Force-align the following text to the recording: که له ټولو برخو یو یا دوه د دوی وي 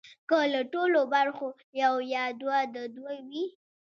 که 0.29 0.37
له 0.53 0.61
ټولو 0.73 0.99
برخو 1.13 1.47
یو 1.81 1.95
یا 2.15 2.23
دوه 2.41 2.59
د 2.75 2.77
دوی 2.95 3.17
وي 3.29 3.45